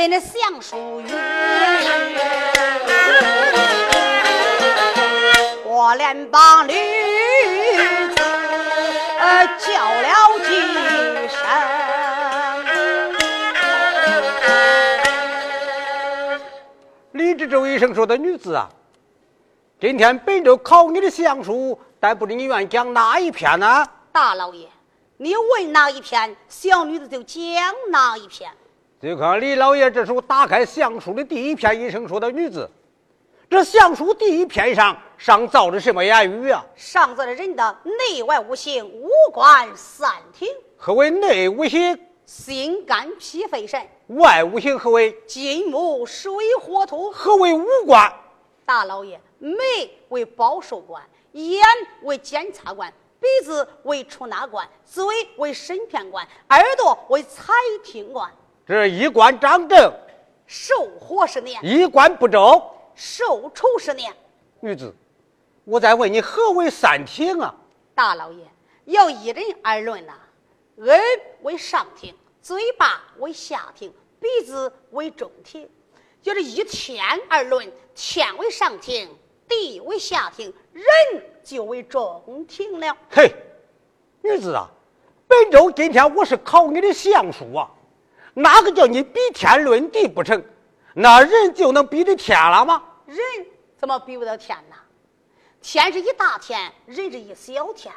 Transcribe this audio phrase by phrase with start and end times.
[0.00, 1.12] 被那相书语，
[5.62, 6.72] 我连帮驴
[8.08, 8.14] 子
[9.58, 10.56] 叫了几
[11.28, 11.38] 声。
[17.12, 18.66] 李知州一声说的女子啊，
[19.78, 23.86] 今天本州考你的相书，但不知你愿讲哪一篇呢？
[24.10, 24.66] 大老爷。
[25.18, 27.42] 你问哪一篇，小女子就讲
[27.90, 28.50] 哪一篇。
[29.02, 32.70] 就看李老爷这时候打开相书的第一篇，一声说的女子，
[33.48, 36.62] 这相书第一篇上上造的什么言语啊？
[36.76, 40.46] 上造的人的内外五行、五官三庭。
[40.76, 41.98] 何为内五行？
[42.26, 43.80] 心肝脾肺肾。
[44.08, 45.10] 外五行何为？
[45.26, 46.30] 金木水
[46.60, 47.10] 火土。
[47.10, 48.12] 何为五官？
[48.66, 49.56] 大老爷，眉
[50.10, 51.64] 为保守官，眼
[52.02, 52.92] 为检察官。
[53.18, 55.04] 鼻子为出纳官，嘴
[55.36, 58.30] 为审片官，耳朵为采听官。
[58.70, 59.92] 这一官掌正，
[60.46, 62.62] 受活十年；一官不周，
[62.94, 64.14] 受处十年。
[64.60, 64.94] 女子，
[65.64, 67.52] 我再问你，何为三庭啊？
[67.96, 68.44] 大老爷，
[68.84, 70.12] 要一人而论呐。
[70.76, 70.96] 耳
[71.42, 75.68] 为上庭，嘴巴为下庭，鼻子为中庭。
[76.22, 79.10] 就是以天而论，天为上庭。
[79.48, 80.84] 地为下庭，人
[81.42, 82.96] 就为中庭了。
[83.10, 83.34] 嘿，
[84.22, 84.68] 女子啊，
[85.26, 87.68] 本州今天我是考你的相书啊，
[88.34, 90.42] 哪个叫你比天论地不成？
[90.94, 92.82] 那人就能比得天了吗？
[93.06, 93.18] 人
[93.78, 94.76] 怎么比不得天呢？
[95.62, 97.92] 天是一大天，人是一小天。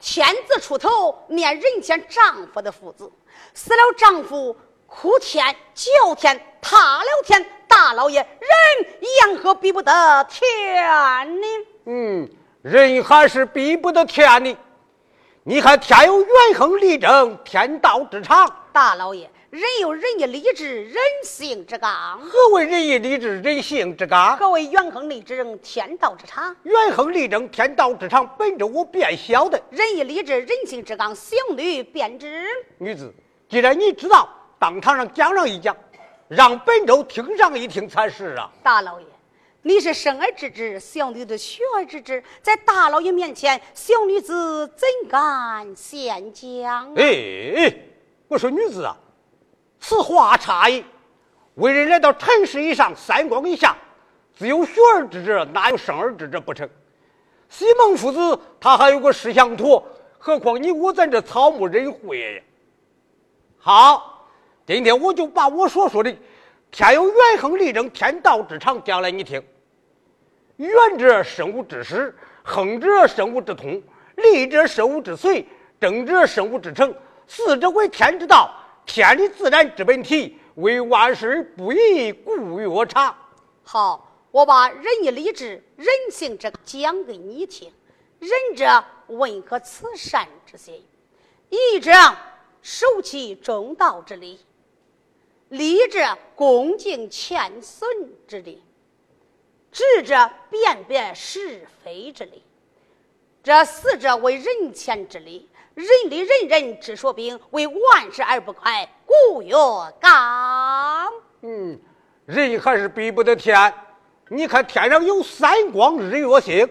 [0.00, 3.10] 天字出头，念人间丈夫的父字，
[3.54, 4.56] 死了丈夫，
[4.86, 7.44] 哭天叫天，塌了天。
[7.68, 9.92] 大老爷，人言何比不得
[10.24, 11.46] 天呢？
[11.86, 12.30] 嗯，
[12.60, 14.56] 人还是比不得天呢。
[15.44, 18.46] 你看天有元亨利贞，天道之常。
[18.72, 22.18] 大老爷，人有仁义礼智，人性之刚。
[22.20, 24.34] 何为仁义礼智，人性之刚？
[24.38, 26.56] 何为元亨利贞，天道之常？
[26.62, 29.62] 元亨利贞，天道之常，本着我便晓得。
[29.68, 32.46] 仁义礼智，人性之刚，小女便知。
[32.78, 33.12] 女子，
[33.46, 34.26] 既然你知道，
[34.58, 35.76] 当堂上讲上一讲。
[36.28, 38.50] 让本州听上一听才是啊！
[38.62, 39.06] 大老爷，
[39.60, 46.94] 你是生而知之子，小女子学而知之子，在大老爷面前，小女子怎敢先讲？
[46.94, 47.70] 哎，
[48.28, 48.96] 我说女子啊，
[49.82, 50.82] 此话差矣。
[51.56, 53.76] 为人来到尘世以上，三光以下，
[54.34, 56.66] 只有学而知之，哪有生而知之不成？
[57.50, 59.82] 西蒙父子他还有个石相图，
[60.18, 62.42] 何况你我咱这草木人会呀？
[63.58, 64.08] 好。
[64.64, 66.16] 今天我就把我所说的
[66.70, 69.42] “天有元亨利贞，天道之常”讲来你听。
[70.56, 73.82] 元者生物之始，亨者生物之通，
[74.14, 75.44] 利者生物之随，
[75.80, 76.94] 正者生物之成。
[77.26, 78.54] 四者为天之道，
[78.86, 83.16] 天理自然之本体，为万事不宜故曰常。
[83.62, 87.72] 好，我把仁义礼智、人性之讲给你听。
[88.18, 90.86] 仁者温和慈善之心，
[91.48, 91.90] 义者
[92.60, 94.38] 守其中道之理。
[95.48, 97.90] 礼者恭敬谦顺
[98.26, 98.62] 之礼，
[99.70, 102.42] 智者辨别是非之理，
[103.42, 105.48] 这四者为人前之理。
[105.74, 109.54] 人力人人之说兵，为万事而不快，故曰
[109.98, 111.10] 刚。
[111.40, 111.80] 嗯，
[112.26, 113.72] 人还是比不得天。
[114.28, 116.66] 你看天上有三光，日月星；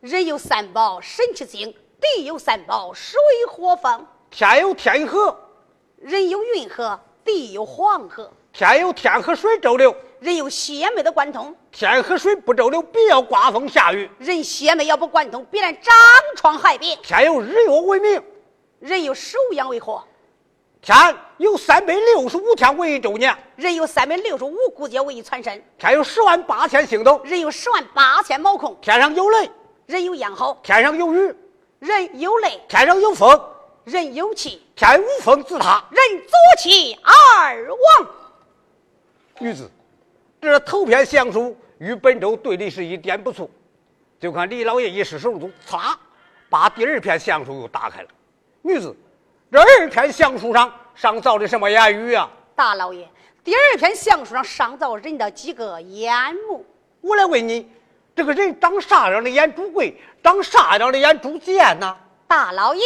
[0.00, 3.18] 人有三宝，神气精；地有三宝，水
[3.48, 4.00] 火风；
[4.30, 5.34] 天有天河。
[5.98, 11.54] 人有运河，地有黄河，天有天河水周流，人有血脉的贯通。
[11.70, 14.10] 天河水不周流，必要刮风下雨。
[14.18, 15.94] 人血脉要不贯通，必然长
[16.36, 16.98] 疮害病。
[17.02, 18.22] 天有日月为明，
[18.80, 20.02] 人有手阳为火。
[20.82, 20.96] 天
[21.38, 25.64] 有三百六十五天为一周年，人有三百六十五骨节为一全身。
[25.76, 28.76] 天有十万八千星斗，人有十万八千毛孔。
[28.80, 29.50] 天上有雷，
[29.86, 30.56] 人有烟好。
[30.62, 31.34] 天上有雨，
[31.80, 33.40] 人有雷，天上有风，
[33.84, 34.62] 人有气。
[34.76, 38.08] 天无风自塌，人左气而亡。
[39.40, 39.68] 女子，
[40.40, 43.50] 这头篇相书与本周对的是一点不错，
[44.20, 45.94] 就看李老爷一失手就，嚓，
[46.48, 48.08] 把第二篇相书又打开了。
[48.62, 48.94] 女子。
[49.48, 52.28] 这二篇相书上上造的什么言语啊？
[52.54, 53.08] 大老爷，
[53.42, 56.12] 第二篇相书上上造人的几个眼
[56.46, 56.66] 目。
[57.00, 57.66] 我来问你，
[58.14, 61.96] 这个人长啥样的眼珠贵，长啥样的眼珠尖呢？
[62.26, 62.82] 大老爷，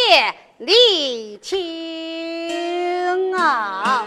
[0.58, 4.06] 你听啊。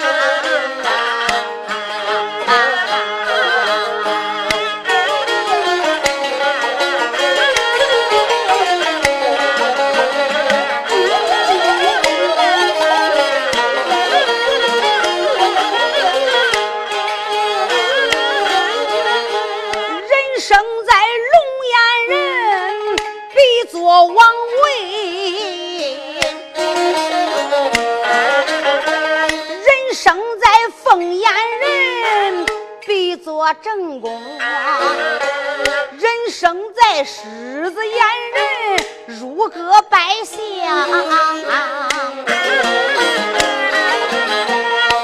[33.55, 37.97] 正宫，人生在狮子眼
[38.33, 40.37] 人，如歌百相；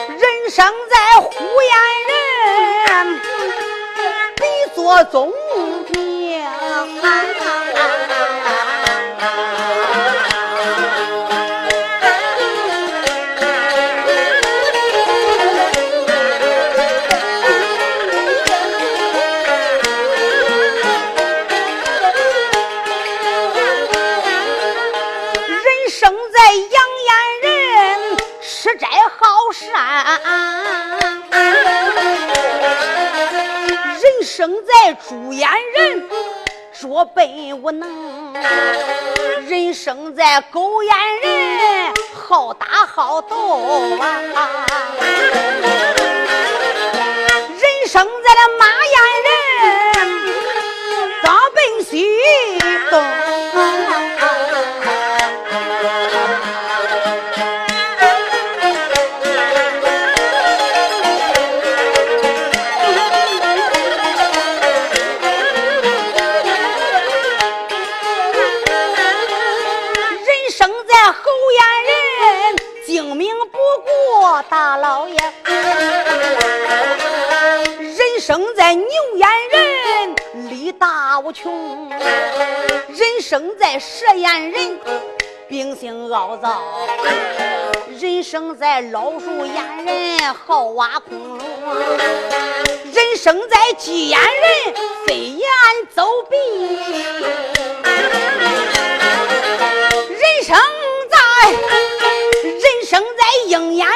[0.09, 1.29] 人生在虎
[1.61, 1.77] 眼
[2.87, 3.19] 人，
[4.35, 4.41] 比
[4.73, 5.33] 作忠
[5.91, 6.47] 娘。
[25.99, 27.09] 生在羊眼
[27.41, 28.87] 人吃斋
[29.17, 29.65] 好善，
[33.99, 36.07] 人生在猪眼人，
[36.79, 37.27] 拙笨
[37.63, 37.89] 无能；
[39.47, 43.35] 人生在狗眼人，好打好斗
[43.99, 44.67] 啊！
[47.49, 49.33] 人生在了马眼人，
[51.23, 52.05] 刚奔西
[52.91, 53.26] 东。
[78.87, 81.89] 牛眼人，力大无穷；
[82.87, 84.79] 人生在蛇眼人，
[85.49, 86.61] 秉性傲躁；
[87.99, 91.41] 人生在老鼠眼人，好挖窟窿；
[92.93, 94.73] 人生在鸡眼人，
[95.05, 95.45] 飞檐
[95.93, 96.37] 走壁；
[100.09, 100.57] 人生
[101.09, 101.17] 在
[102.41, 103.95] 人生在鹰眼人。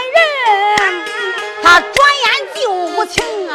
[1.63, 3.53] 他转眼就无情啊！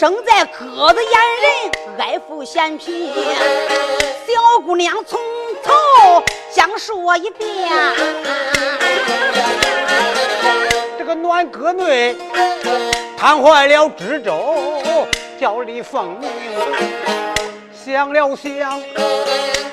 [0.00, 1.12] 生在鸽子眼。
[1.42, 5.20] 人爱富嫌贫，小姑娘从
[5.62, 7.68] 头讲述一遍。
[10.96, 12.16] 这个暖阁内
[13.14, 14.54] 瘫坏了知州，
[15.38, 16.30] 叫李凤鸣。
[17.74, 18.82] 想了想，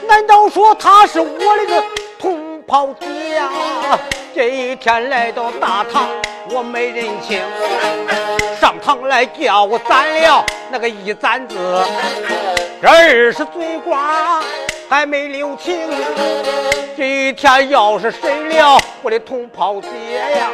[0.10, 1.82] 难道说他是我的个
[2.20, 3.98] 同袍家？
[4.36, 6.10] 这一天来到大堂，
[6.50, 7.42] 我没人请，
[8.60, 11.56] 上堂来叫我攒了那个一攒子，
[12.82, 14.42] 这二十嘴瓜
[14.90, 15.78] 还没留情。
[16.96, 19.88] 这一天要是审了我的同袍姐
[20.38, 20.50] 呀，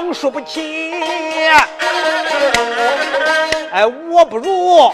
[0.02, 0.94] 讲述不起。
[3.72, 4.92] 哎，我不如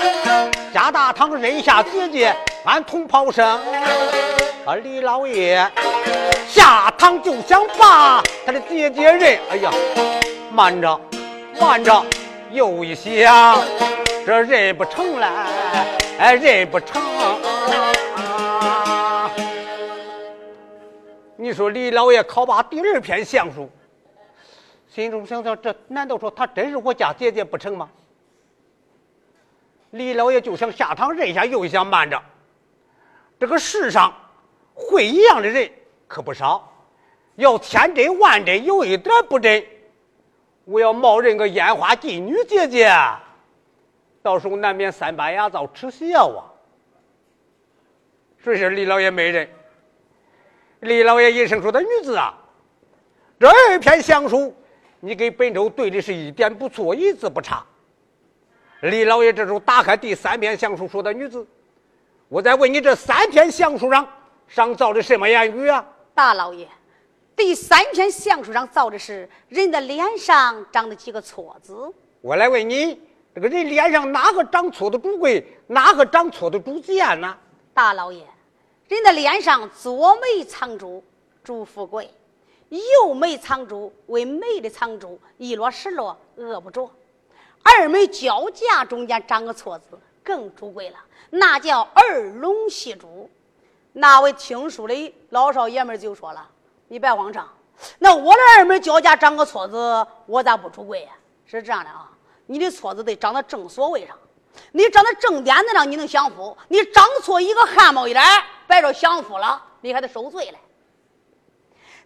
[0.73, 2.35] 家大堂认下姐姐，
[2.65, 3.57] 俺同袍生。
[4.65, 5.65] 啊，李老爷
[6.45, 9.39] 下堂就想把他的姐姐认。
[9.49, 9.71] 哎呀，
[10.51, 10.99] 慢着，
[11.57, 12.05] 慢着，
[12.51, 13.63] 又一想，
[14.25, 15.29] 这认不成了，
[16.19, 17.01] 哎，认不成。
[21.37, 23.69] 你说李老爷考把第二篇相书，
[24.97, 27.87] 心中想想，这难道说他真是我家姐姐不成吗？
[29.91, 32.19] 李老爷就想下堂认一下，又想慢着，
[33.39, 34.11] 这个世上。
[34.73, 35.71] 会一样的人
[36.07, 36.71] 可不少，
[37.35, 39.63] 要千真万真，有一点不真，
[40.65, 42.91] 我要冒认个烟花妓女姐姐，
[44.23, 46.41] 到时候难免三把牙遭耻笑啊。
[48.43, 49.47] 所以说李老爷没认。
[50.79, 52.35] 李老爷一生说：“的女子啊，
[53.39, 54.55] 这一篇相书，
[54.99, 57.65] 你给本州对的是一点不错，一字不差。”
[58.81, 61.45] 李老爷这时候打开第三篇相书，说：“的女子，
[62.29, 64.07] 我再问你，这三篇相书上。”
[64.47, 65.85] 上造的什么言语啊？
[66.15, 66.65] 大老爷，
[67.35, 71.93] 第三篇相书上造的是人的脸上长的几个错字。
[72.21, 72.97] 我来问你，
[73.35, 77.37] 这个人脸上哪个长错的主贵，哪个长错的主贱呢？
[77.73, 78.23] 大老爷，
[78.87, 81.03] 人的脸上左眉藏珠，
[81.43, 82.05] 主富贵；
[82.69, 86.89] 右眉藏珠为美的藏珠，一落十落饿不着；
[87.63, 90.97] 二眉交夹中间长个错字，更主贵了，
[91.29, 93.29] 那叫二龙戏珠。
[93.93, 96.47] 那位听书的老少爷们就说了
[96.87, 97.47] ：“你别慌张，
[97.99, 101.11] 那我的二门脚下长个错字，我咋不出贵呀？
[101.45, 102.11] 是这样的啊，
[102.45, 104.15] 你的错字得长在正所谓上，
[104.73, 108.23] 你长在正点子上，你能享福；你长错一个汗毛一点，
[108.67, 110.57] 别说享福了，你还得受罪嘞。”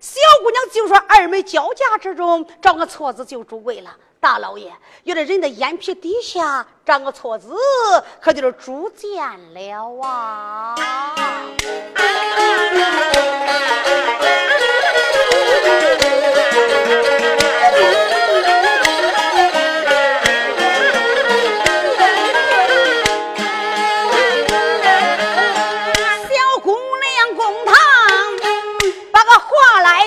[0.02, 7.54] 小姑娘就说：“二门交加之中长个错字就主贵了。”大老爷，有的人的眼皮底下长个错字，
[8.20, 9.22] 可就是猪贱
[9.54, 10.74] 了啊！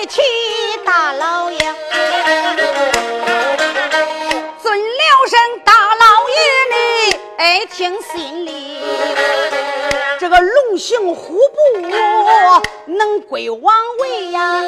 [0.05, 0.21] 提
[0.85, 1.57] 大老爷。
[4.61, 6.37] 尊了声大老爷
[6.71, 8.79] 你听心里。
[10.19, 11.87] 这个龙行虎步
[12.85, 14.63] 能归王位呀。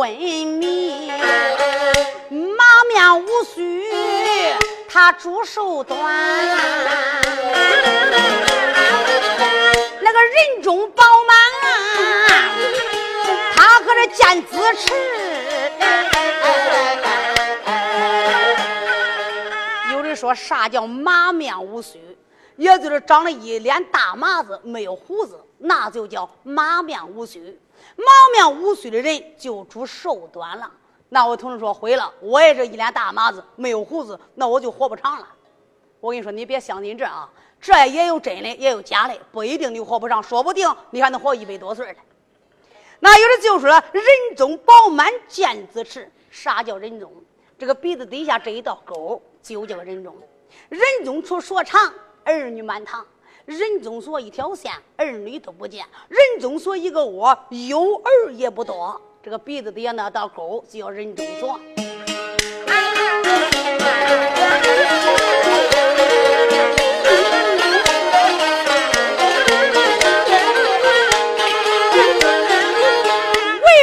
[0.00, 1.10] 昏迷；
[2.30, 3.84] 马面无须，
[4.88, 5.98] 他主手短。
[10.00, 11.36] 那个人中饱满，
[13.54, 14.94] 他可是见子迟。
[19.92, 22.00] 有人说啥叫马面无须？
[22.56, 27.60] 也就是长了一脸大麻子，没有胡子，那就叫马面无须。
[27.96, 30.70] 毛面无须的人就主寿短了。
[31.08, 35.26] 那我同事说毁了，我也是一脸大麻子，没有胡子，那我就活不长了。
[35.98, 37.28] 我跟你说，你别相信这啊！
[37.60, 41.98] 这也有真的，也有假的，不一定你活不上，说不定你还能活一百多岁呢。
[43.00, 44.04] 那有的就说人
[44.36, 47.12] 中饱满见子迟，啥叫人中？
[47.58, 50.16] 这个鼻子底下这一道沟就叫人中。
[50.68, 51.92] 人中出说长，
[52.24, 53.04] 儿女满堂；
[53.46, 59.00] 人中说一条线，儿女都不见；人中说一个窝，有儿也不多。
[59.22, 61.58] 这个鼻子底下那道沟就叫人中索。
[61.58, 61.66] 为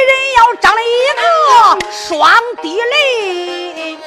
[0.06, 1.28] 人要长了一个。
[1.90, 2.26] 双
[2.62, 3.98] 地雷，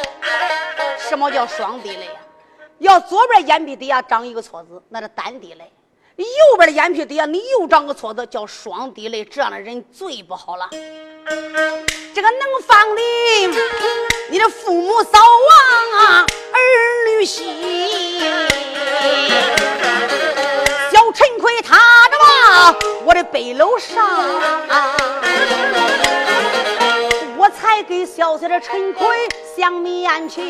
[0.98, 2.31] 什么叫双地雷呀？
[2.82, 5.66] 要左边眼皮底下长一个撮子，那是单地雷；
[6.16, 9.24] 右边的眼皮底下你又长个撮子，叫双地雷。
[9.24, 10.68] 这样的人最不好了。
[10.72, 13.02] 这个能放的，
[14.32, 16.58] 你的父母早亡啊，儿
[17.08, 18.20] 女喜。
[20.92, 21.78] 小陈奎踏
[22.10, 24.04] 着吧，我的背篓上。
[27.84, 29.08] 给小小的陈奎
[29.56, 30.42] 相面去，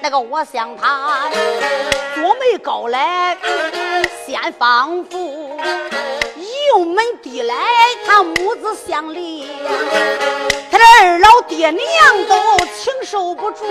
[0.00, 1.28] 那个我想他
[2.14, 3.36] 多没高来
[4.24, 5.58] 先放福，
[6.68, 7.54] 油门低来
[8.06, 9.50] 他母子相离，
[10.70, 11.82] 他的二老爹娘
[12.28, 13.64] 都承受不住，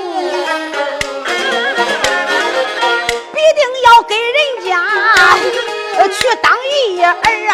[3.31, 4.71] 必定要给人家
[6.09, 7.15] 去当一儿
[7.49, 7.53] 啊！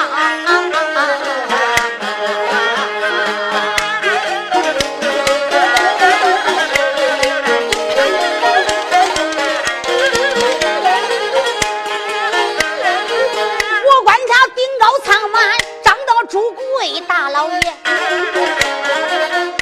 [17.08, 17.62] 大老爷，一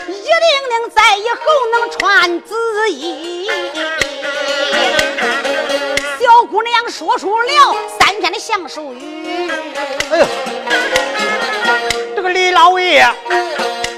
[0.09, 0.13] 零
[0.69, 1.37] 零在以后
[1.71, 3.49] 能穿紫衣，
[6.19, 9.49] 小姑娘说出了三天的相书语。
[10.11, 10.25] 哎呦，
[12.15, 13.07] 这个李老爷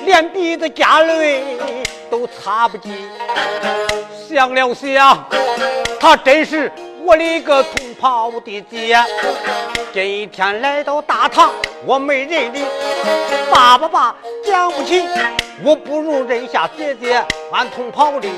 [0.05, 1.57] 连鼻子夹泪
[2.09, 2.95] 都擦不尽，
[4.29, 5.27] 想了想，
[5.99, 6.71] 他真是
[7.09, 8.95] 我的个同袍的姐。
[9.91, 11.51] 这一天来到大堂，
[11.83, 12.59] 我没认的，
[13.49, 15.07] 爸爸爸讲不起，
[15.63, 18.29] 我不如认下姐姐，俺同袍的。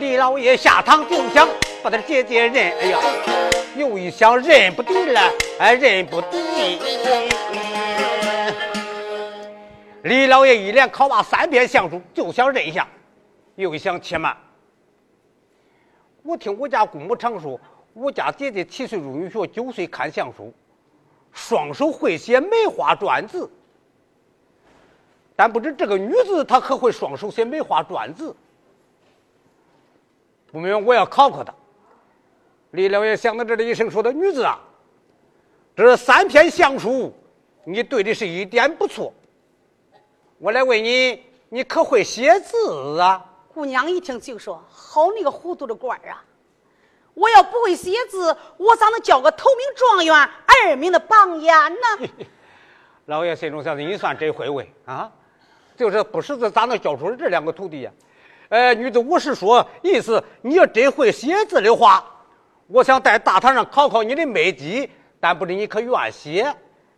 [0.00, 1.46] 李老爷下堂就想
[1.82, 2.98] 把他姐姐认，哎呀，
[3.76, 5.20] 又一想认不得了，
[5.58, 6.38] 哎，认不得。
[10.04, 12.88] 李老爷一连考罢三遍相书，就想认下，
[13.56, 14.34] 又一想且慢，
[16.28, 17.58] 我听我家姑母常说。
[17.94, 20.52] 我家姐姐七岁入女学，九岁看相书，
[21.32, 23.50] 双手会写梅花篆字。
[25.34, 28.36] 但不知这个女子她可会双手写梅花篆字？
[30.52, 31.52] 不明我要考考她。
[32.72, 34.60] 李老爷想到这里，一声说道：“女子啊，
[35.74, 37.10] 这三篇相书，
[37.64, 39.10] 你对的是一点不错。
[40.36, 43.24] 我来问你，你可会写字啊？”
[43.58, 46.22] 姑娘一听就说：“好你个糊涂的官儿啊！”
[47.12, 50.14] 我要不会写字，我咋能叫个头名状元、
[50.46, 52.08] 二名的榜眼呢？
[53.06, 55.10] 老爷心中想：你算真会问啊！
[55.76, 57.90] 就是不识字，咋能教出这两个徒弟呀？
[58.50, 62.08] 呃，女子，我是说，意思你要真会写字的话，
[62.68, 66.44] 我想在大堂上考考你的美籍，但不知你可愿写？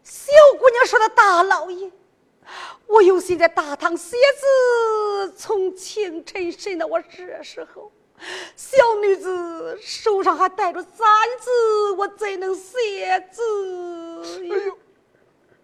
[0.03, 1.91] 小姑娘说的大老爷，
[2.87, 7.91] 我有心在大堂写字，从清晨睡到我这时候。
[8.55, 13.43] 小女子手上还带着簪子，我怎能写字？
[14.53, 14.79] 哎呦，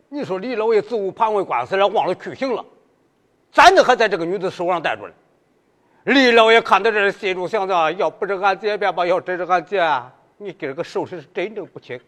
[0.09, 2.65] 你说李老爷责无旁卫官司了，忘了去刑了，
[3.53, 5.13] 簪子还在这个女子手上戴着呢。
[6.05, 9.85] 李老爷看到这，心中想着：要不是俺姐便吧，要真是俺姐，
[10.39, 12.01] 你今儿个手势是真正不轻。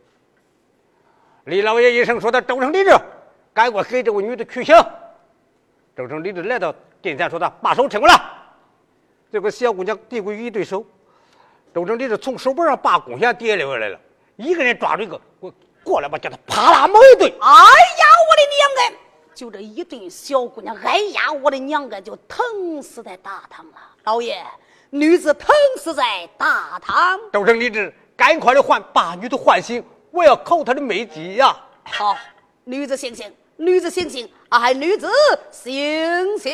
[1.44, 2.90] 李老爷一声说：“他周成李治，
[3.58, 4.72] 赶快给这位女子取刑。”
[5.96, 8.14] 周成李治来到跟前说：“他把手伸过来。”
[9.32, 10.86] 这个小姑娘递过一对手，
[11.74, 13.98] 周正礼是从手背上把弓弦跌了下来了，
[14.36, 17.28] 一个人抓住一个，我过来吧，叫他啪啦猛一顿。
[17.28, 18.94] 哎呀，我的娘哎！
[19.34, 23.72] 就这一顿，小姑娘哎呀，我的娘哎，就疼死在大堂了。
[24.04, 24.40] 老爷，
[24.90, 27.18] 女子疼死在大堂。
[27.32, 31.56] 周正礼是赶快的唤，把女子唤醒，我要考她的美籍呀。
[31.82, 32.16] 好，
[32.62, 35.08] 女子醒醒，女子醒醒，哎，女子
[35.50, 36.52] 醒醒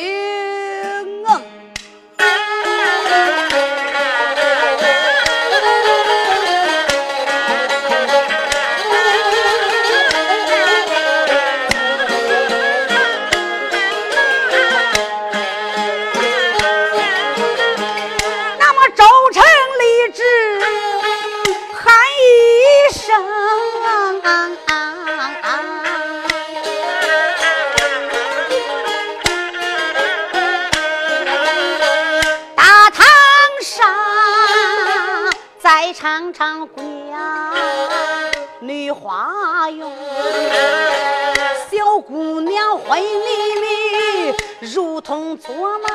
[42.87, 43.05] 婚礼
[43.61, 45.89] 里如同做梦，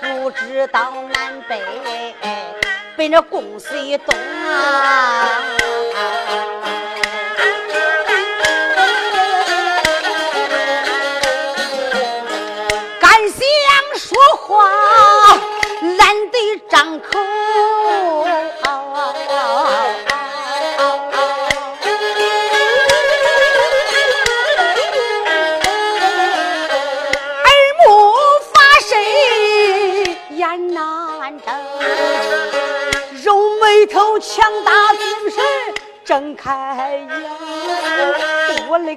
[0.00, 1.60] 不知道南北
[2.96, 5.42] 被那宫随动啊。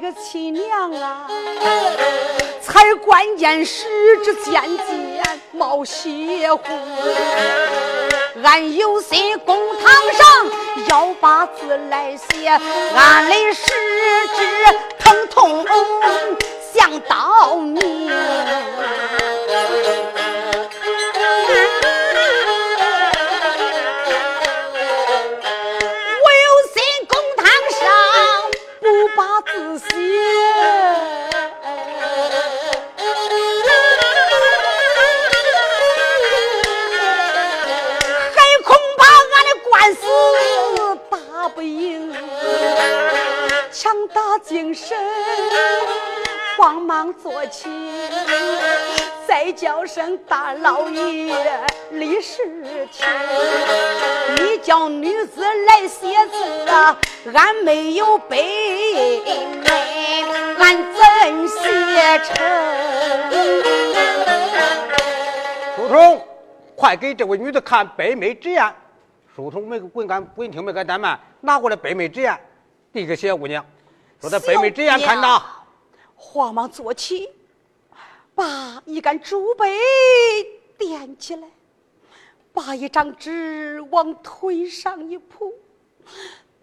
[0.05, 1.25] 个亲娘啊！
[2.61, 3.87] 才关键时
[4.23, 6.79] 这渐渐冒血红，
[8.43, 10.27] 俺有心公堂上
[10.89, 12.47] 要把字来写，
[12.95, 13.63] 俺的十
[14.35, 15.65] 指疼痛
[16.71, 17.81] 像刀命。
[50.28, 51.36] 大老爷
[51.91, 52.43] 李世
[52.91, 53.06] 清，
[54.38, 56.97] 你叫女子来写字啊，
[57.34, 59.21] 俺没有背，
[60.58, 62.36] 俺怎写成？
[65.75, 66.21] 书童，
[66.75, 68.73] 快给这位女子看北美之言。
[69.36, 72.39] 书童没个滚干滚听没敢怠慢，拿过来北美之言，
[72.93, 73.63] 递给小姑娘。
[74.21, 75.43] 说在北美之言看到，
[76.15, 77.30] 慌忙坐起，
[78.36, 79.65] 把一杆竹杯
[80.78, 81.48] 垫起来，
[82.54, 85.54] 把一张纸往腿上一铺。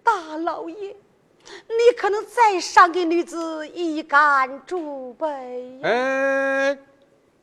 [0.02, 0.94] 大老爷，
[1.46, 5.80] 你可能再赏给女子一杆竹杯？
[5.82, 6.78] 哎，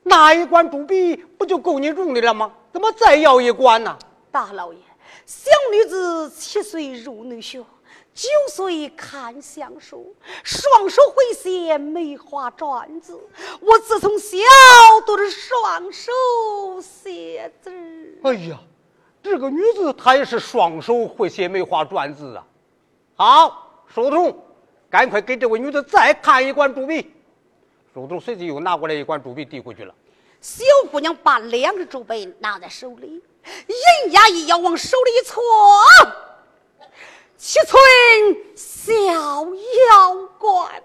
[0.04, 2.54] 那一管竹笔不就够你用的了吗？
[2.72, 3.98] 怎么再要一管呢？
[4.32, 4.80] 大老爷，
[5.26, 7.66] 小女子七岁入内学。
[8.20, 13.18] 九岁看相书，双手会写梅花篆字。
[13.62, 14.38] 我自从小
[15.08, 16.12] 都是双手
[16.82, 17.72] 写字。
[18.24, 18.60] 哎呀，
[19.24, 22.46] 这个女子她也是双手会写梅花篆字啊！
[23.16, 24.38] 好，书童，
[24.90, 27.14] 赶快给这位女子再看一管朱笔。
[27.94, 29.96] 书童随即又拿过来一管朱笔递过去了。
[30.42, 35.42] 小姑娘把两个竹笔拿在手里，人家一要往手里一搓。
[37.42, 37.80] 七寸
[38.54, 38.92] 小
[39.88, 40.84] 腰管，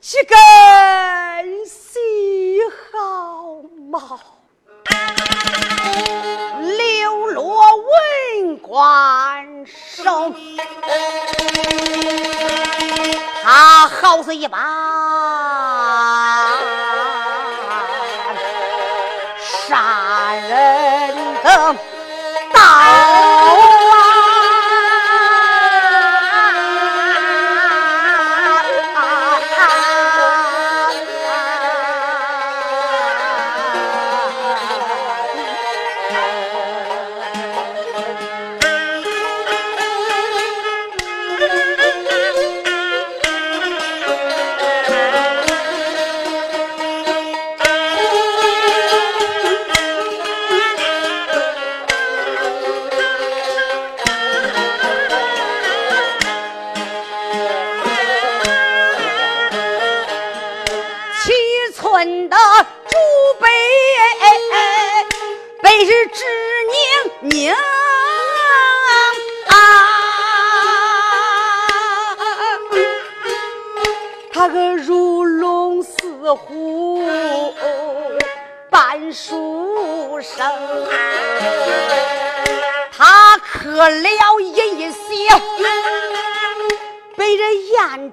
[0.00, 0.36] 几根
[1.66, 2.00] 细
[2.90, 4.18] 毫毛，
[6.78, 10.32] 流落文官手，
[13.42, 14.58] 他好似一把
[19.68, 21.14] 杀人
[21.44, 21.74] 刀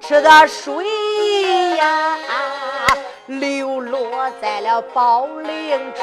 [0.02, 0.84] 吃的水
[1.78, 2.18] 呀，
[3.28, 6.02] 流落在了宝林之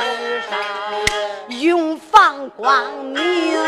[0.48, 0.58] 上，
[1.48, 3.58] 永放光明。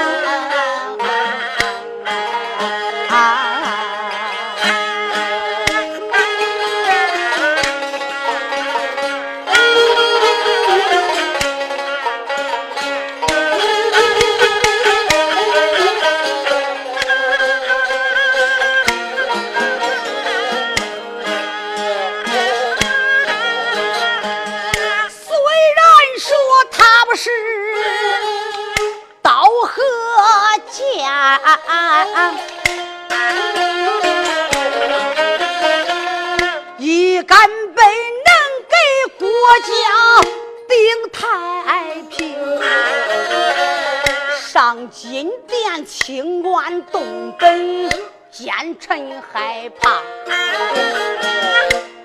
[44.70, 47.90] 上金殿清官动本，
[48.30, 50.00] 奸臣害怕。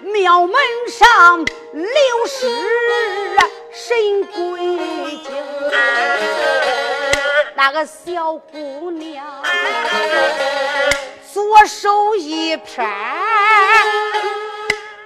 [0.01, 1.85] 庙门上刘
[2.25, 2.49] 氏
[3.71, 5.31] 神归京，
[7.55, 9.23] 那个小姑娘
[11.31, 12.83] 左手一撇，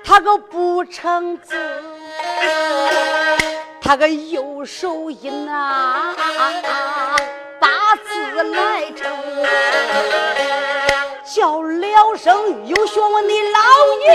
[0.06, 1.58] 她个不成字，
[3.82, 6.16] 她个右手一拿
[7.60, 7.68] 把
[8.04, 9.06] 字来成，
[11.26, 13.60] 叫了声有学问的老
[14.06, 14.14] 爷，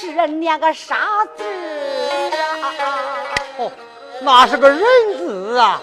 [0.00, 1.44] 这念个啥字
[2.60, 2.74] 啊？
[3.58, 3.70] 哦，
[4.20, 4.80] 那是个人
[5.18, 5.80] 字啊！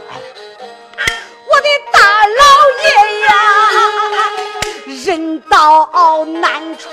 [1.49, 2.43] 我的大老
[2.83, 2.87] 爷
[3.21, 3.29] 呀，
[5.05, 6.89] 人到难处。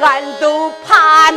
[0.00, 1.32] 俺都盼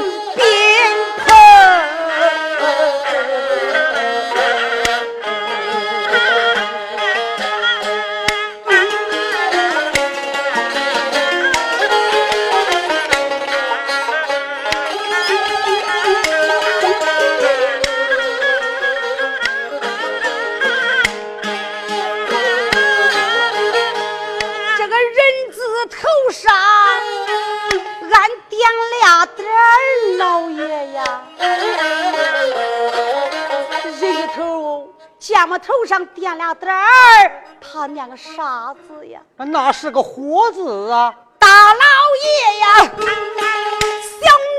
[35.60, 39.20] 头上点俩点儿，他念个啥字呀？
[39.38, 41.16] 那是个火字啊！
[41.40, 41.80] 大老
[42.24, 42.88] 爷呀，小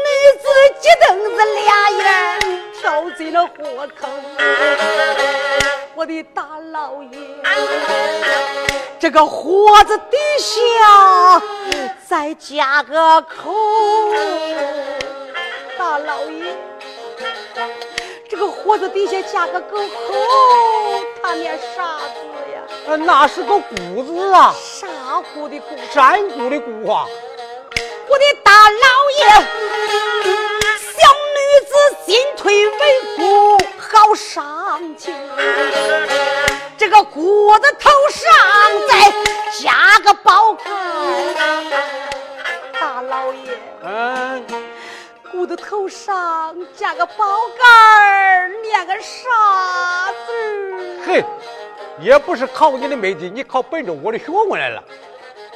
[0.02, 0.08] 女
[0.40, 0.48] 子
[0.80, 2.02] 急瞪子俩眼
[2.80, 4.10] 跳进了火坑。
[5.94, 7.18] 我的大老爷，
[8.98, 11.40] 这个火字底下
[12.08, 13.54] 再加个口，
[15.78, 16.45] 大老爷。
[18.66, 19.84] 这个火字底下加个狗口，
[21.22, 22.18] 他念啥字
[22.52, 22.60] 呀？
[22.88, 24.52] 呃，那是个姑字啊。
[24.60, 24.88] 啥
[25.32, 25.76] 姑的姑？
[25.92, 27.06] 山姑的姑啊。
[28.08, 29.28] 我的大老爷，
[30.80, 30.98] 小
[31.36, 31.70] 女子
[32.06, 35.14] 进退维谷，好伤情。
[36.76, 38.26] 这个姑子头上
[38.88, 39.12] 再
[39.62, 40.64] 加个宝盖。
[42.80, 43.56] 大老爷。
[43.84, 44.44] 嗯。
[45.38, 47.14] 我的头上加个宝
[47.58, 51.00] 盖儿，念个啥字？
[51.04, 51.22] 嘿，
[52.00, 54.82] 也不是考你的没劲，你考本着我的学问来了。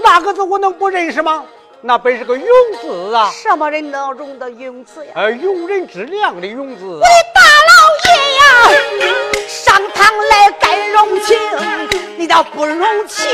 [0.02, 1.46] 那个字我能不认识吗？
[1.80, 2.46] 那本是个永
[2.82, 3.30] 字啊！
[3.30, 5.12] 什么人能容得永字呀？
[5.14, 6.84] 呃，庸人之量的永字。
[6.84, 7.40] 我的大
[7.70, 7.72] 老
[8.04, 9.08] 爷呀，
[9.48, 11.38] 上堂来该容情，
[12.18, 13.26] 你倒不容情。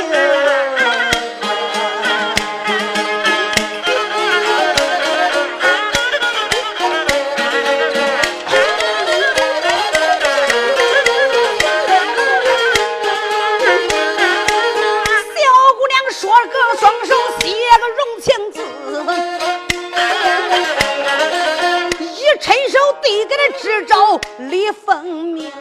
[23.76, 25.52] 知州李凤鸣，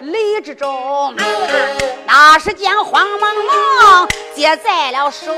[0.00, 1.14] 李志忠
[2.04, 5.36] 那时间慌忙忙接在了手，不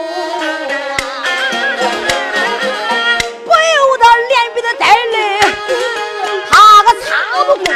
[3.51, 5.40] 由得脸皮子带泪，
[6.49, 7.66] 他个擦不过。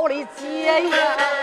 [0.00, 1.39] 同袍的姐呀，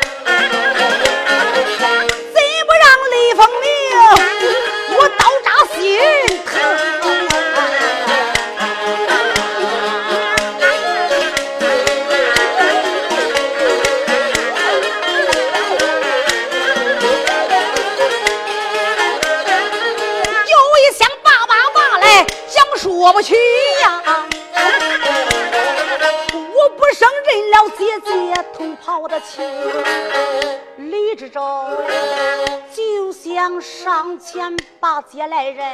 [35.09, 35.65] 接来人，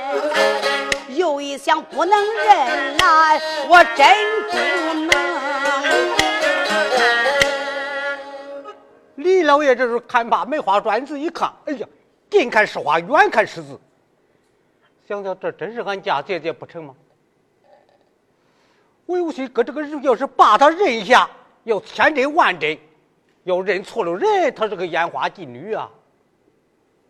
[1.18, 4.06] 又一想不能认来，我真
[4.52, 4.58] 不
[5.12, 5.14] 能。
[9.16, 11.88] 李老爷这是看罢梅花篆子一看，哎呀，
[12.30, 13.80] 近看是花，远看是字。
[15.08, 16.94] 想想这真是俺家姐姐不成吗？
[19.08, 21.28] 我有心搁这个人要是把他认下，
[21.64, 22.78] 要千真万真，
[23.46, 25.90] 要认错了人，他是个烟花妓女啊。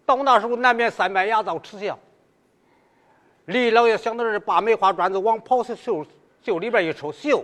[0.06, 2.00] 到那时候难免三拜牙皂耻笑。
[3.46, 6.06] 李老爷想到这，把梅花砖子往袍子袖
[6.42, 7.44] 袖里边一抽，袖，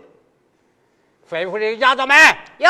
[1.30, 2.18] 吩咐这个丫头们：
[2.58, 2.70] 有，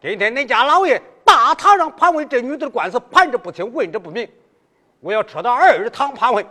[0.00, 4.28] 今天恁家老爷大堂上盘问这女子的官司，盘着不清，问着不明，
[5.00, 6.46] 我要撤到二堂盘问。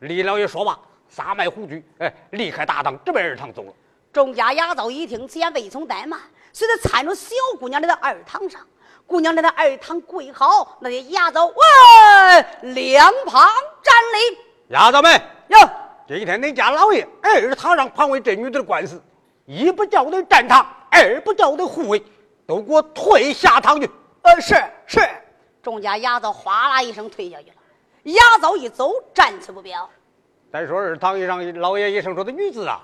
[0.00, 0.76] 李老爷说罢，
[1.08, 3.72] 撒迈虎驹，哎，离开大堂，直奔二堂走了。
[4.12, 6.18] 众家丫头一听，自然未曾怠慢，
[6.52, 8.60] 随着搀着小姑娘来到二堂上。
[9.06, 13.48] 姑娘来到二堂跪好，那些丫头喂两旁
[13.82, 14.49] 站立。
[14.70, 15.58] 牙皂们，哟，
[16.06, 19.02] 今天恁家老爷二堂上盘问这女子的官司，
[19.44, 22.00] 一不叫的站堂，二不叫的护卫，
[22.46, 23.90] 都给我退下堂去。
[24.22, 24.54] 呃，是
[24.86, 25.00] 是。
[25.60, 27.56] 众家丫头哗啦一声退下去了。
[28.04, 29.90] 丫头一走，站起不表。
[30.52, 32.80] 再说二堂上，老爷一声说的女子啊，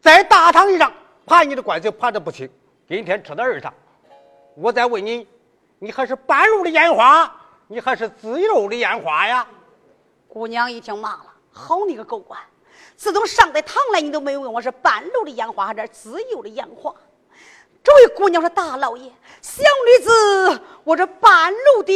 [0.00, 0.92] 在大堂上
[1.26, 2.48] 盘你的官司盘的不轻，
[2.86, 3.74] 今天撤到二堂，
[4.54, 5.26] 我再问你，
[5.80, 7.28] 你还是半路的烟花，
[7.66, 9.44] 你还是自由的烟花呀？
[10.32, 12.40] 姑娘一听骂了，好你个狗官！
[12.96, 16.90] 自从上得堂来，你都没问我是半路的烟花还是自由的烟花。
[17.84, 19.12] 这位姑娘说：“大老爷，
[19.42, 21.92] 小女子，我这半路的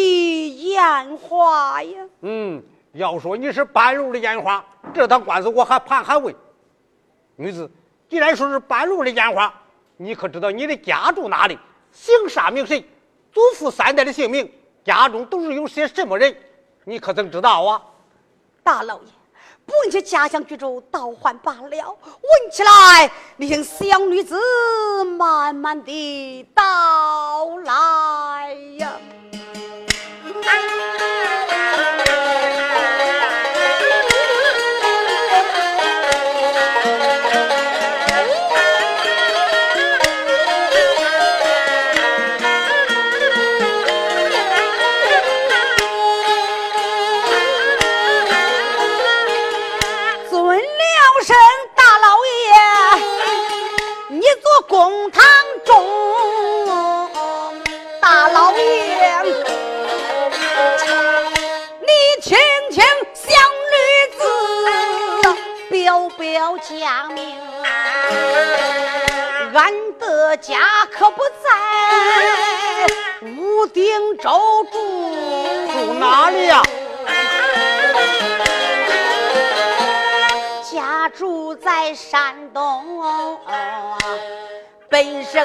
[0.68, 2.62] 烟花呀。”嗯，
[2.92, 4.62] 要说你是半路的烟花，
[4.92, 6.34] 这趟官司我还盘还问。
[7.36, 7.70] 女子，
[8.06, 9.50] 既然说是半路的烟花，
[9.96, 11.58] 你可知道你的家住哪里？
[11.90, 12.86] 姓啥名谁？
[13.32, 14.52] 祖父三代的姓名？
[14.84, 16.36] 家中都是有些什么人？
[16.84, 17.82] 你可曾知道啊？
[18.66, 19.08] 大老爷。
[19.64, 24.36] 不用去家乡居住，倒换罢了；问起来，你听小女子
[25.04, 28.92] 慢慢的道来呀。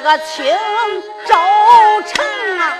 [0.03, 0.43] 这个青
[1.27, 1.35] 州
[2.07, 2.25] 城
[2.57, 2.73] 啊！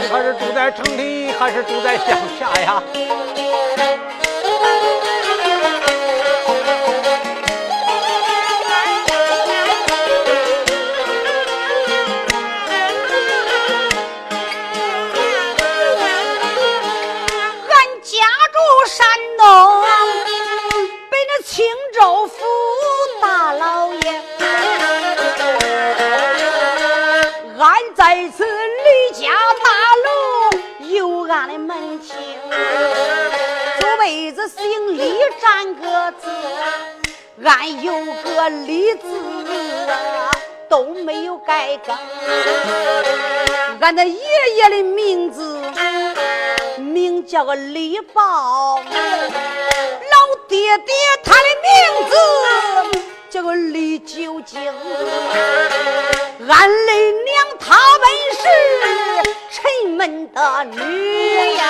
[0.00, 2.82] 你还是住在城里，还是住在乡下呀？
[43.80, 44.20] 俺的爷
[44.56, 45.62] 爷的名字
[46.78, 48.84] 名叫个李宝，老
[50.48, 51.70] 爹爹他的名
[52.10, 52.14] 字
[53.30, 54.60] 叫个李九经。
[56.48, 56.92] 俺的
[57.24, 58.42] 娘她本是
[59.50, 61.62] 陈门的女呀。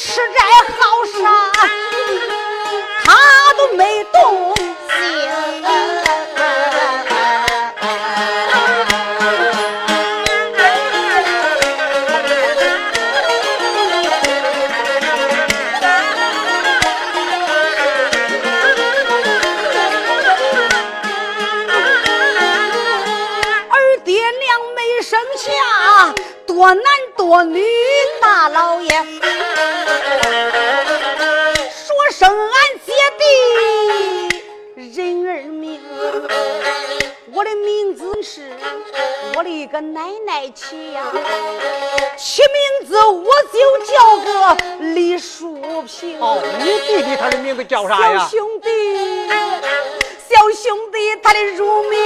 [0.00, 0.38] 吃斋
[0.78, 1.20] 好杀，
[3.04, 3.06] 他
[3.56, 4.04] 都没
[39.78, 41.04] 个奶奶起呀，
[42.16, 44.56] 起名字我就叫个
[44.92, 46.20] 李淑平。
[46.20, 48.18] 哦，你弟弟他的名字叫啥呀？
[48.18, 48.68] 小兄弟，
[50.28, 51.96] 小兄弟他的乳名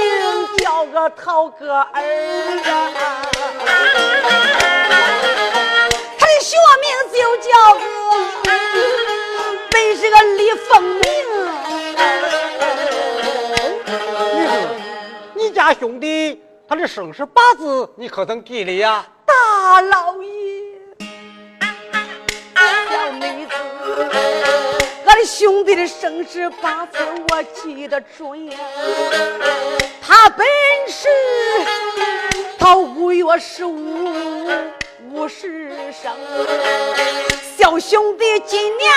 [0.57, 3.25] 叫个陶哥儿啊，
[6.19, 7.81] 他的学名就叫个，
[9.71, 11.01] 本是个李凤鸣。
[15.53, 16.41] 家兄弟，
[16.73, 19.05] 他的生时八字你可曾记了呀？
[19.27, 20.27] 大老爷，
[22.89, 23.53] 小女子，
[25.05, 26.97] 俺的兄弟的生时八字
[27.29, 28.57] 我记得准呀。
[30.01, 30.47] 他本
[30.89, 31.07] 是
[32.57, 34.49] 他五月十五
[35.11, 36.11] 五十生，
[37.55, 38.91] 小兄弟今年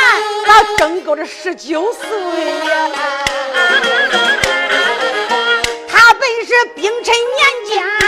[0.46, 2.08] 他正够着十九岁
[2.70, 2.90] 呀。
[6.58, 8.05] 是冰城年间，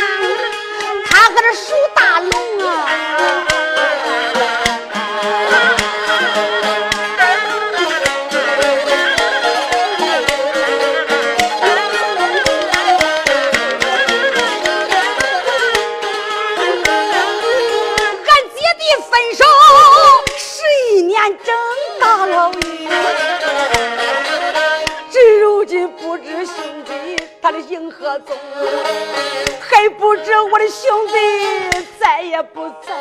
[30.09, 32.95] 不知我的兄弟在也不在，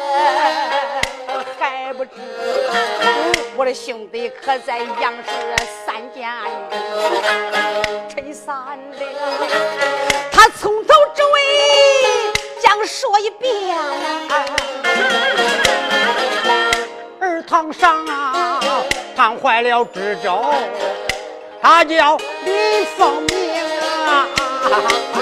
[1.58, 2.12] 还不知
[3.56, 5.30] 我的兄弟可在杨氏
[5.86, 6.30] 三间
[8.10, 9.00] 陈三了。
[10.34, 11.40] 他从头至尾
[12.62, 13.78] 讲说一遍，
[17.22, 18.60] 儿堂上啊，
[19.16, 20.44] 烫坏了知州，
[21.62, 25.17] 他叫李凤鸣。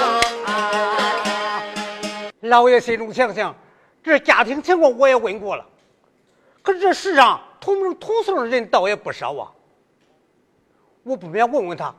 [2.48, 3.54] 老爷心中想想，
[4.02, 5.66] 这家庭情况我也问过了，
[6.62, 9.52] 可是这世上同名同姓的人倒也不少啊。
[11.02, 11.94] 我不免问问他，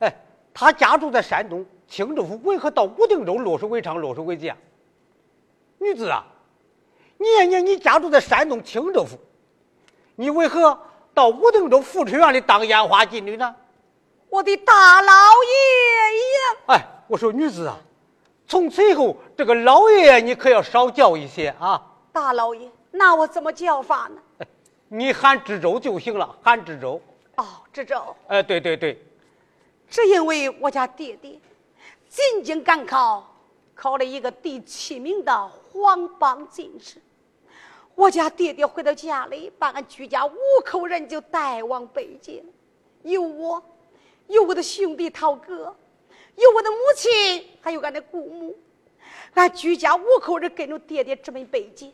[0.00, 0.14] 哎，
[0.52, 4.56] 他家住在山东青州府，为何到武定州落水为娼、落水为奸？
[5.78, 6.24] 女子啊，
[7.18, 9.16] 年年你家住在山东青州府，
[10.16, 10.76] 你为何
[11.14, 13.54] 到武定州富春园里当烟花妓女呢？
[14.28, 16.74] 我的大老爷爷！
[16.74, 17.78] 哎，我说女子啊，
[18.48, 21.80] 从此以后这个老爷爷你可要少叫一些啊。
[22.10, 24.46] 大老爷，那我怎么叫法呢？
[24.88, 26.98] 你喊知州就行了，喊知州。
[27.36, 28.02] 哦，知州。
[28.26, 29.00] 哎，对对对，
[29.90, 31.38] 只因为我家爹爹
[32.08, 33.22] 进京赶考，
[33.74, 36.96] 考了一个第七名的黄榜进士。
[37.94, 40.32] 我家爹爹回到家里，把俺居家五
[40.64, 42.42] 口人就带往北京，
[43.02, 43.62] 有我。
[44.28, 45.74] 有我的兄弟涛哥，
[46.38, 48.56] 有我的母亲，还有俺的姑母，
[49.34, 51.92] 俺居家五口人跟着爹爹直奔北京。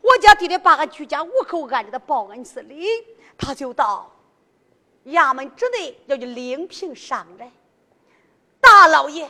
[0.00, 2.86] 我家爹爹把俺居家五口安置在报恩寺里，
[3.36, 4.10] 他就到
[5.06, 7.50] 衙门之内要去领聘上任。
[8.60, 9.28] 大老爷，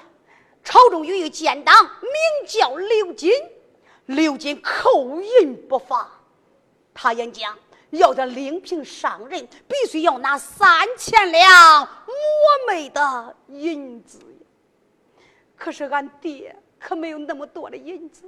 [0.63, 2.13] 朝中有一个奸党，名
[2.47, 3.33] 叫刘金，
[4.07, 6.07] 刘金口音不发，
[6.93, 7.57] 他演讲。
[7.91, 12.15] 要他领聘上任，必须要拿三千两磨
[12.69, 14.21] 煤的银子
[15.61, 18.25] 可是俺爹可没有那么多的银子，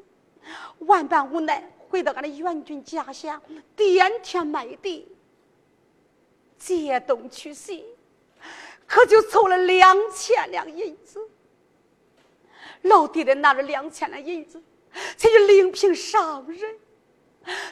[0.81, 3.41] 万般无奈，回到俺的元军家乡，
[3.75, 5.09] 点天卖地，
[6.59, 7.87] 借东取西，
[8.87, 11.27] 可就凑了两千两银子。
[12.83, 14.63] 老爹爹拿着两千两银子，
[15.17, 16.77] 才去领聘上任。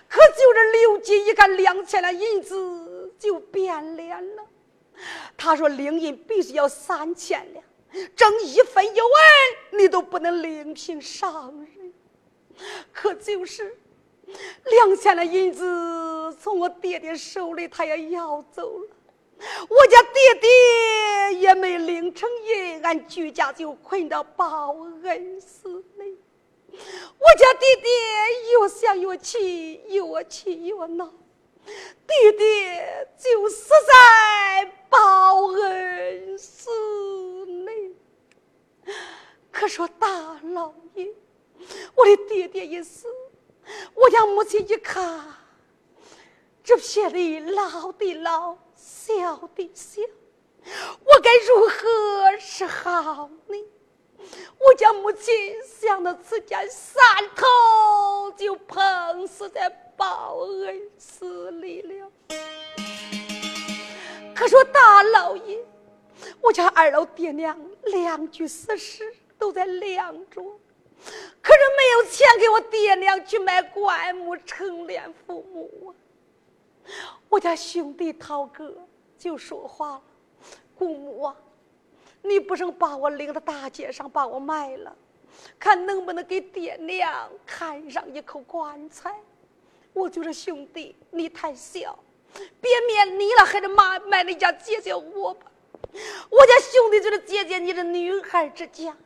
[0.09, 4.47] 可就这刘金一看两千两银子，就变脸了。
[5.37, 7.60] 他说：“领银必须要三千两，
[8.15, 9.11] 挣一分一文
[9.73, 11.93] 你都不能另聘上人。
[12.93, 13.77] 可就是
[14.65, 18.89] 两千的银子从我爹爹手里，他也要走了。
[19.69, 26.19] 我家爹爹也没领成银，俺居家就困到报恩寺里。”
[27.19, 27.91] 我家爹爹
[28.53, 31.13] 越想越气，越气越恼，
[32.07, 36.71] 爹爹就死在报恩寺。
[39.51, 40.09] 可说大
[40.43, 41.09] 老爷，
[41.95, 43.07] 我的爹爹一死，
[43.95, 45.23] 我家母亲一看，
[46.63, 50.03] 这片里老的老，小的小，
[51.05, 53.65] 我该如何是好呢？
[54.59, 57.03] 我家母亲想到此间三
[57.35, 62.13] 头就碰死在报恩寺里了。
[64.35, 65.59] 可说大老爷，
[66.41, 70.45] 我家二老爹娘两具死尸都在梁中，
[71.41, 75.91] 可是没有钱给我爹娘去买棺木成殓父母啊！
[77.29, 78.75] 我家兄弟涛哥
[79.17, 80.03] 就说话了
[80.77, 81.37] ：“姑母啊，
[82.23, 84.97] 你不成把我领到大街上把我卖了，
[85.59, 89.15] 看能不能给爹娘看上一口棺材？”
[89.93, 91.99] 我就说兄弟，你太小，
[92.61, 95.47] 别免你了，还是妈卖你家姐姐我吧。
[96.31, 98.97] 我家兄弟就是姐姐，你的女孩之家，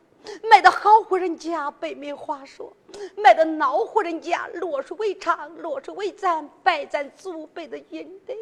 [0.43, 2.71] 卖到好户人家，北没话说；
[3.15, 8.33] 卖到孬户人家，落水为长，落水为咱，败咱祖辈的阴德。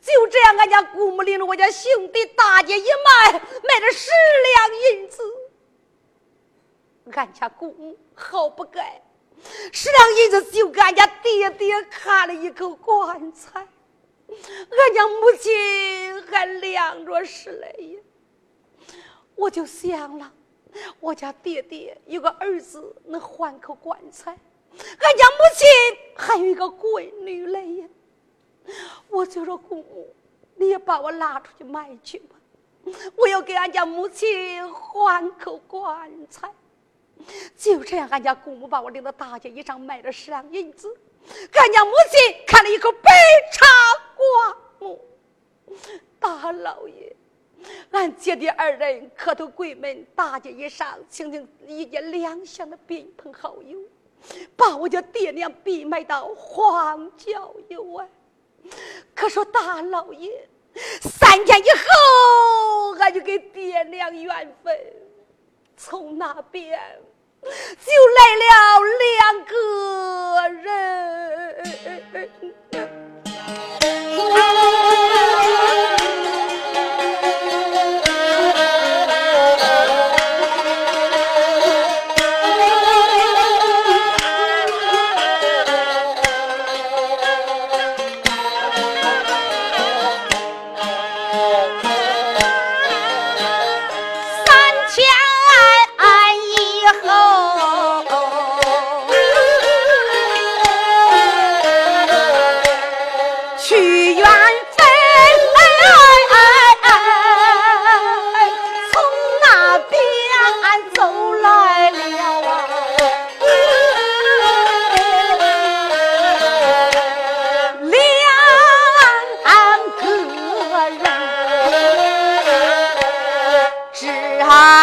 [0.00, 4.10] 就这样，俺家姑母领着我家兄弟大姐一卖，卖了十
[4.54, 5.22] 两银子。
[7.12, 9.02] 俺家姑母好不该。
[9.72, 13.66] 十两银子就给俺家爹爹看了一口棺材，
[14.30, 18.00] 俺家母亲还凉着是嘞呀。
[19.34, 20.32] 我就想了，
[21.00, 25.68] 我家爹爹有个儿子能换口棺材，俺家母亲
[26.14, 27.88] 还有一个闺女嘞呀。
[29.08, 30.14] 我就说姑母，
[30.56, 32.36] 你也把我拉出去卖去吧，
[33.16, 36.52] 我要给俺家母亲换口棺材。
[37.56, 40.94] 就这样，俺家姑母把我领到大街衣上卖了十两银子。
[41.52, 43.10] 俺家母亲看了一口白
[43.52, 43.66] 茶
[44.16, 45.00] 瓜木。
[46.18, 47.14] 大老爷，
[47.92, 53.78] 俺姐弟二人磕头跪门，大街一上请请一见两相的宾朋好友，
[54.56, 58.08] 把我家爹娘逼卖到荒郊野外。
[59.14, 60.48] 可说大老爷，
[61.00, 64.78] 三天以后，俺就给爹娘圆坟，
[65.76, 66.78] 从那边。
[67.86, 68.44] 就来了
[69.00, 69.54] 两个
[70.62, 71.00] 人。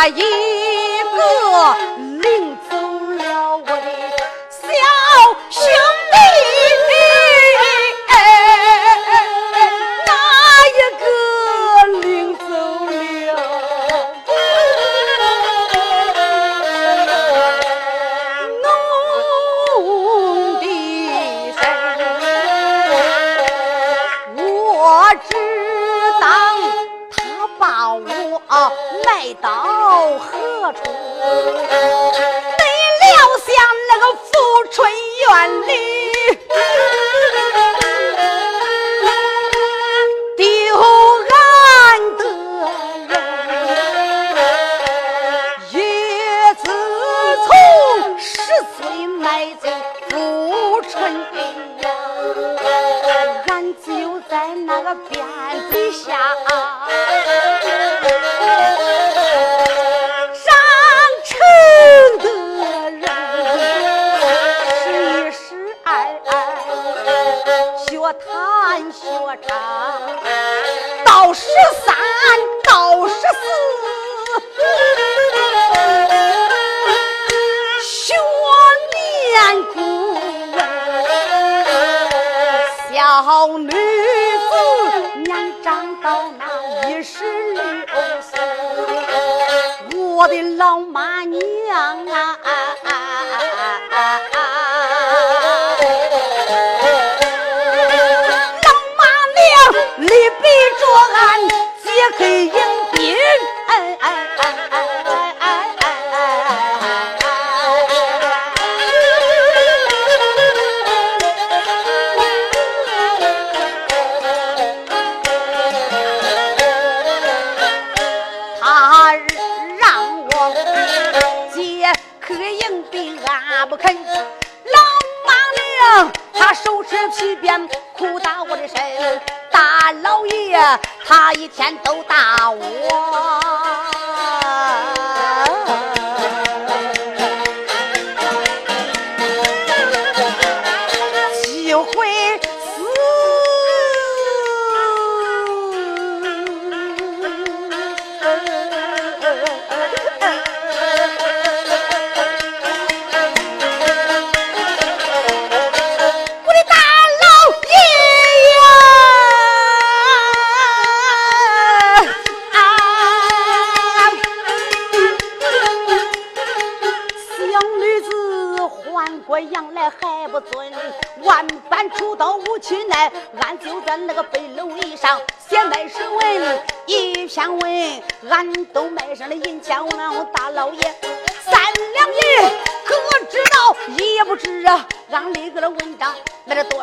[0.09, 1.86] 一个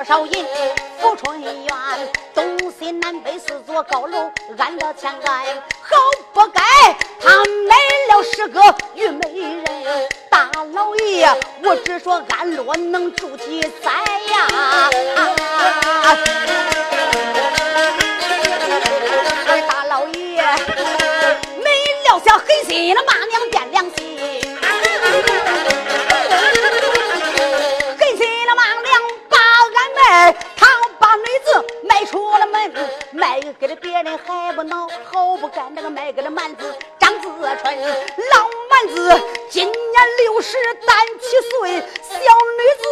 [0.07, 0.45] 少银？
[1.01, 1.53] 富春园
[2.35, 5.47] 东西南北四座高楼，俺的钱俺
[5.81, 5.97] 好
[6.33, 6.61] 不该，
[7.21, 7.39] 他
[7.69, 7.75] 买
[8.11, 8.63] 了十个
[8.95, 11.29] 玉美人，大老爷，
[11.63, 13.91] 我只说安乐能住几载
[14.31, 14.91] 呀？
[19.69, 20.43] 大老爷，
[21.63, 21.71] 没
[22.05, 24.19] 料想狠心了骂娘变良心，
[35.45, 37.29] 不干那个卖给了蛮子张子
[37.61, 42.85] 春，老蛮子今年六十单七岁，小女子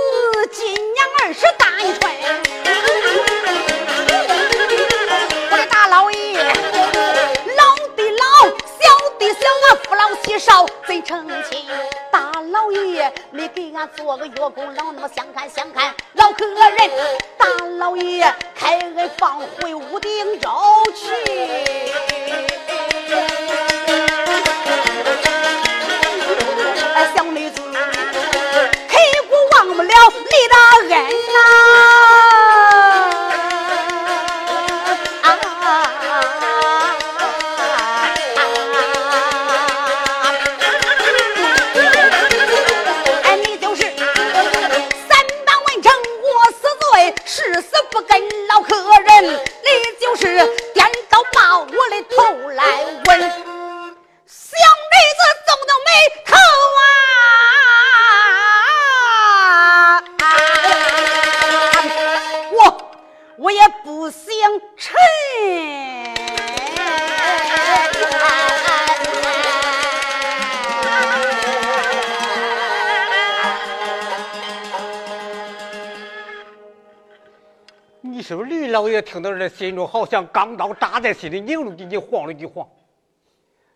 [79.12, 82.66] 听到这，心中好像钢刀扎在心里，拧了几斤，晃了几晃。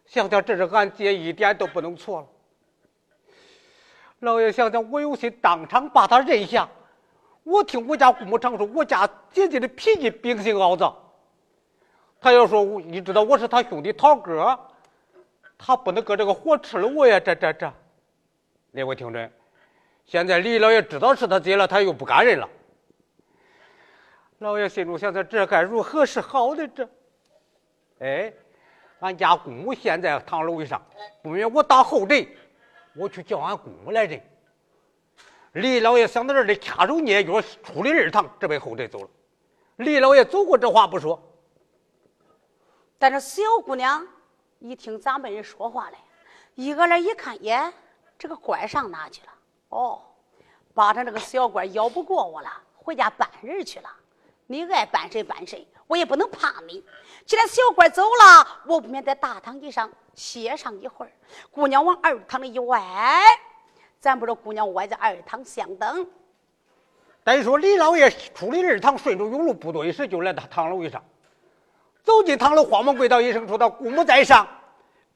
[0.07, 2.26] 想想这是俺姐，一点都不能错了。
[4.20, 6.66] 老爷想想，我有心当场把他认下。
[7.43, 10.97] 我听我家姑母常说，我家姐姐的脾气秉性傲躁。
[12.18, 14.59] 他要说，你知道我是他兄弟涛哥，
[15.59, 17.20] 他不能搁这个活吃了我呀！
[17.20, 17.70] 这这这，
[18.70, 19.30] 列位听着，
[20.07, 22.49] 现在李老爷知道是他姐了，他又不敢认了。
[24.39, 26.68] 老爷心中想着，这该如何是好的？
[26.68, 26.89] 这，
[28.01, 28.32] 哎，
[29.01, 30.82] 俺家姑母现在堂楼上，
[31.22, 32.28] 不免我打后宅，
[32.95, 34.20] 我去叫俺姑母来认。
[35.53, 39.09] 李老爷想到这里，掐手捏脚，出了二堂，这边后宅走了。
[39.76, 41.18] 李老爷走过，这话不说。
[42.99, 44.07] 但是小姑娘
[44.59, 45.97] 一听咱们人说话嘞，
[46.55, 47.72] 一个来一看，耶，
[48.18, 49.32] 这个官上哪去了？
[49.70, 50.03] 哦，
[50.74, 53.89] 把他这个小官咬不过我了，回家办人去了。
[54.47, 56.84] 你爱办谁办谁，我也不能怕你。
[57.24, 61.12] 既然小官走了，我不免在大堂椅上歇上一会儿。
[61.51, 62.80] 姑娘往二堂里一歪，
[63.99, 66.07] 咱不知道姑娘歪在二堂相等。
[67.24, 71.03] 再说李老爷出了二堂，顺着甬路，不多一时就来到堂楼上。
[72.05, 74.47] 走进堂楼，慌忙跪倒一声，说道：“姑母在上，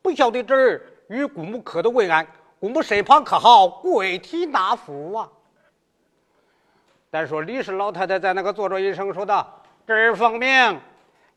[0.03, 2.27] 不孝的侄儿与姑母磕头问安。
[2.59, 3.69] 姑母身旁可好？
[3.69, 5.31] 跪体纳福啊！”
[7.11, 9.45] 再说李氏老太太在那个坐着一声，说道
[9.85, 10.81] ：“侄儿奉命，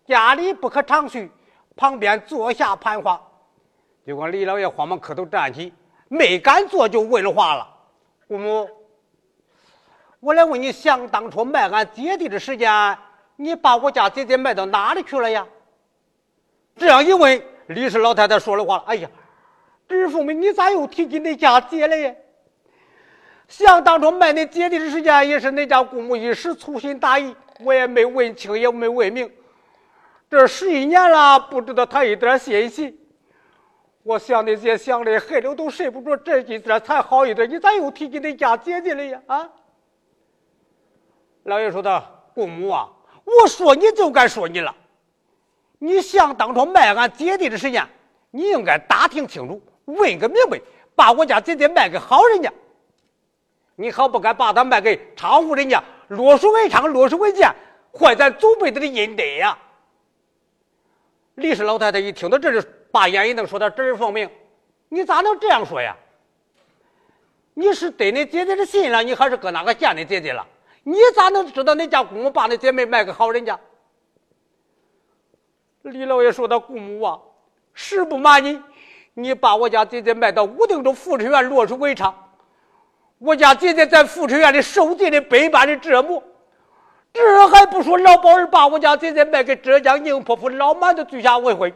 [0.06, 1.32] 家里不可长叙，
[1.76, 3.20] 旁边坐下盘话。”
[4.06, 5.74] 结果李老爷慌忙磕头站起，
[6.10, 7.68] 没敢坐就问了话了
[8.30, 8.70] ：“姑母，
[10.20, 12.96] 我来问你，想当初卖俺姐弟的时间，
[13.36, 15.44] 你把我家姐姐卖到哪里去了呀？”
[16.78, 19.10] 这样一问，李氏老太太说了话了：“哎呀，
[19.90, 22.14] 侄儿奉命，你咋又提起你家姐了呀？”
[23.48, 29.32] 想当初卖你姐弟的时间，也是恁家姑母一时粗心大意，我也没问清，也没问明。
[30.30, 33.00] 这十一年了，不知道他一点信息。
[34.02, 37.50] 我想那些想的黑了都睡不着，这几天才好一点。
[37.50, 39.22] 你咋又提起你家姐姐了呀？
[39.28, 39.50] 啊！
[41.44, 42.90] 老爷说道：“姑母啊，
[43.24, 44.76] 我说你就该说你了。
[45.78, 47.88] 你想当初卖俺姐弟的时间，
[48.32, 50.60] 你应该打听清楚，问个明白，
[50.96, 52.52] 把我家姐姐卖给好人家。”
[53.76, 57.52] 你好不该把他卖给娼妇人家，落水为娼，落水为贱，
[57.92, 59.58] 坏咱祖辈子的阴德呀！
[61.36, 64.30] 李氏老太太一听到这里，把眼一瞪，说：“他侄儿奉命，
[64.90, 65.96] 你咋能这样说呀？
[67.56, 70.46] 你是得你姐姐的信了，你还是搁哪个见你姐姐了？
[70.84, 73.60] 你咋能知道恁家姑母把那姐妹卖给好人家？
[75.82, 77.20] 李老爷说他：“姑母啊，
[77.74, 78.62] 实不瞒你，
[79.16, 82.14] 你把我家姐姐卖到武定州富春院落水为娼。
[83.20, 86.22] 我家姐姐在富春院里受尽了百般的折磨，
[87.14, 91.72] 这还不说老包儿把我家姐姐卖给浙江宁波府老满的居下为婚。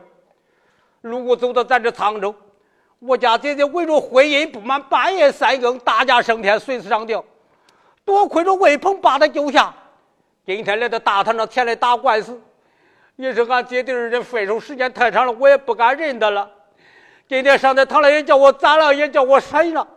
[1.01, 2.35] 如果走到咱这沧州，
[2.99, 7.23] 我家姐姐为着婚姻不满，半夜三更大架升天，随时上吊。
[8.03, 9.73] 多亏着魏鹏把他救下，
[10.45, 12.41] 今天来到大堂上前来打官司。”
[13.17, 16.47] 也是俺姐弟二人分手时间太长了，我也不敢认他了。
[17.27, 19.88] 今天上在堂来也叫我咋了，也叫我谁了。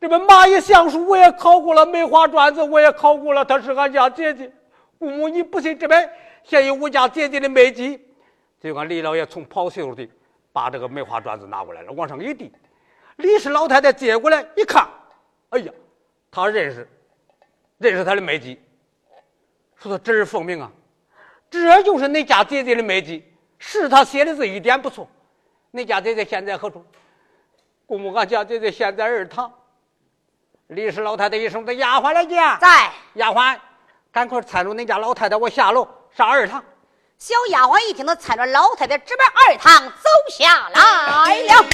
[0.00, 3.44] 这本蚂蚁相书我也考过了，梅花篆字我也考过了。
[3.44, 4.50] 她是俺家姐姐，
[4.96, 5.76] 姑母你不信？
[5.76, 6.08] 这本
[6.44, 8.00] 现有我家姐姐的美籍。
[8.60, 10.08] 就俺李老爷从袍袖里
[10.52, 12.52] 把这个梅花篆字拿过来了，往上一递。
[13.16, 14.88] 李氏老太太接过来一看，
[15.50, 15.72] 哎呀，
[16.30, 16.88] 她认识，
[17.78, 18.60] 认识她的美籍，
[19.76, 20.70] 说他侄儿奉命啊。
[21.50, 23.24] 这就是恁家姐姐的美籍，
[23.58, 25.08] 是她写的字一点不错。
[25.72, 26.84] 恁家姐姐现在何处？
[27.84, 29.52] 姑母，俺家姐姐现在二堂。
[30.68, 32.90] 李氏老太太一声：“的丫鬟来见。”在。
[33.14, 33.56] 丫鬟，
[34.12, 36.62] 赶快搀着恁家老太太，我下楼上二堂。
[37.16, 41.64] 小丫鬟一听，她搀着老太太直奔二堂走下来了。